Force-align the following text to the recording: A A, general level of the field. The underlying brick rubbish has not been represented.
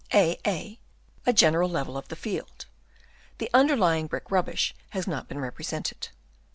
A 0.15 0.39
A, 0.47 0.79
general 1.31 1.69
level 1.69 1.95
of 1.95 2.07
the 2.07 2.15
field. 2.15 2.65
The 3.37 3.51
underlying 3.53 4.07
brick 4.07 4.31
rubbish 4.31 4.73
has 4.89 5.05
not 5.05 5.27
been 5.27 5.39
represented. 5.39 6.07